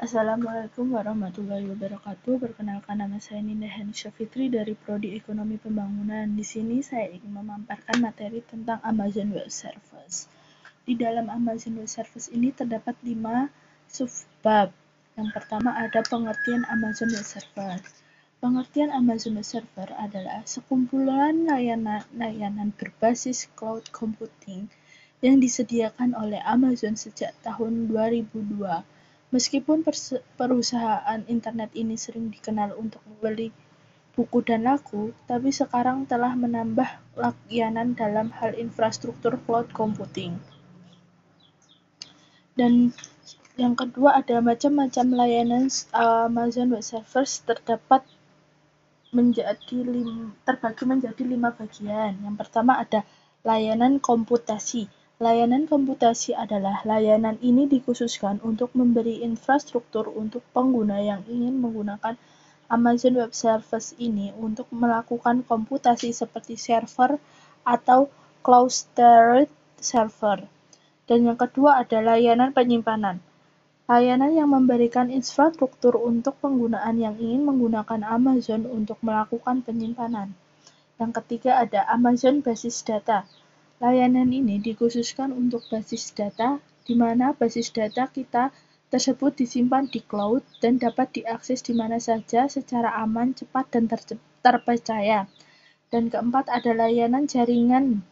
[0.00, 2.40] Assalamualaikum warahmatullahi wabarakatuh.
[2.40, 6.24] Perkenalkan nama saya Ninda Hanisha Fitri dari Prodi Ekonomi Pembangunan.
[6.24, 10.24] Di sini saya ingin memaparkan materi tentang Amazon Web Service.
[10.88, 13.52] Di dalam Amazon Web Service ini terdapat lima
[13.92, 14.72] subbab.
[15.20, 18.00] Yang pertama ada pengertian Amazon Web Service.
[18.40, 24.72] Pengertian Amazon Web Server adalah sekumpulan layanan-layanan berbasis cloud computing
[25.20, 28.96] yang disediakan oleh Amazon sejak tahun 2002.
[29.30, 29.86] Meskipun
[30.34, 33.54] perusahaan internet ini sering dikenal untuk membeli
[34.18, 40.34] buku dan lagu, tapi sekarang telah menambah layanan dalam hal infrastruktur cloud computing.
[42.58, 42.90] Dan
[43.54, 48.02] yang kedua ada macam-macam layanan Amazon Web Service terdapat
[49.14, 52.18] menjadi lim, terbagi menjadi lima bagian.
[52.18, 53.06] Yang pertama ada
[53.46, 54.90] layanan komputasi.
[55.20, 62.16] Layanan komputasi adalah layanan ini dikhususkan untuk memberi infrastruktur untuk pengguna yang ingin menggunakan
[62.72, 67.20] Amazon Web Service ini untuk melakukan komputasi seperti server
[67.68, 68.08] atau
[68.40, 70.48] clustered server.
[71.04, 73.20] Dan yang kedua ada layanan penyimpanan.
[73.92, 80.32] Layanan yang memberikan infrastruktur untuk penggunaan yang ingin menggunakan Amazon untuk melakukan penyimpanan.
[80.96, 83.28] Yang ketiga ada Amazon Basis Data.
[83.80, 88.52] Layanan ini dikhususkan untuk basis data, di mana basis data kita
[88.92, 94.04] tersebut disimpan di cloud dan dapat diakses di mana saja secara aman, cepat, dan ter
[94.44, 95.24] terpercaya.
[95.88, 98.04] Dan keempat ada layanan jaringan.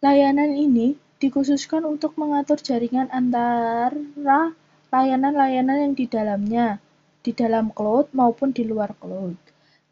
[0.00, 4.56] Layanan ini dikhususkan untuk mengatur jaringan antara
[4.88, 6.80] layanan-layanan yang di dalamnya,
[7.20, 9.36] di dalam cloud maupun di luar cloud.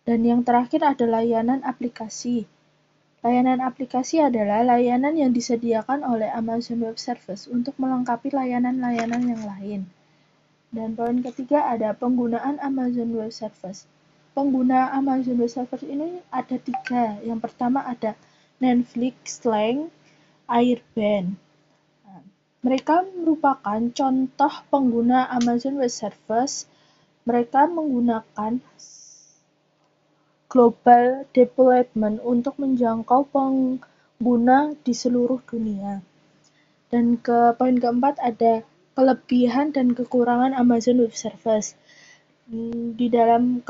[0.08, 2.53] Dan yang terakhir ada layanan aplikasi.
[3.24, 9.80] Layanan aplikasi adalah layanan yang disediakan oleh Amazon Web Service untuk melengkapi layanan-layanan yang lain.
[10.68, 13.88] Dan poin ketiga ada penggunaan Amazon Web Service.
[14.36, 17.16] Pengguna Amazon Web Service ini ada tiga.
[17.24, 18.12] Yang pertama ada
[18.60, 19.88] Netflix, Slang,
[20.44, 21.40] Airbnb.
[22.60, 26.68] Mereka merupakan contoh pengguna Amazon Web Service.
[27.24, 28.60] Mereka menggunakan
[30.54, 35.98] global development untuk menjangkau pengguna di seluruh dunia.
[36.94, 38.62] Dan ke poin keempat ada
[38.94, 41.74] kelebihan dan kekurangan Amazon Web Service.
[42.46, 43.66] Hmm, di dalam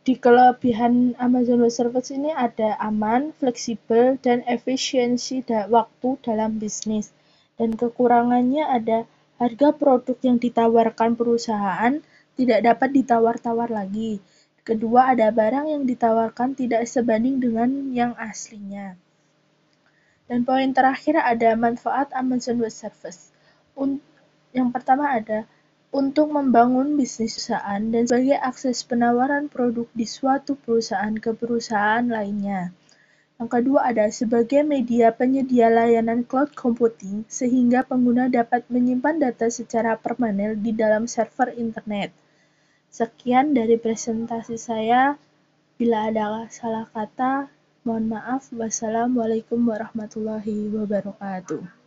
[0.00, 7.12] di kelebihan Amazon Web Service ini ada aman, fleksibel, dan efisiensi waktu dalam bisnis.
[7.60, 9.04] Dan kekurangannya ada
[9.36, 12.00] harga produk yang ditawarkan perusahaan
[12.34, 14.24] tidak dapat ditawar-tawar lagi.
[14.64, 18.96] Kedua, ada barang yang ditawarkan tidak sebanding dengan yang aslinya.
[20.24, 23.28] Dan poin terakhir ada manfaat Amazon Web Service.
[24.56, 25.44] yang pertama ada
[25.92, 32.72] untuk membangun bisnis perusahaan dan sebagai akses penawaran produk di suatu perusahaan ke perusahaan lainnya.
[33.36, 40.00] Yang kedua ada sebagai media penyedia layanan cloud computing sehingga pengguna dapat menyimpan data secara
[40.00, 42.23] permanen di dalam server internet.
[42.94, 45.18] Sekian dari presentasi saya.
[45.74, 47.50] Bila ada salah kata,
[47.82, 48.54] mohon maaf.
[48.54, 51.83] Wassalamualaikum warahmatullahi wabarakatuh.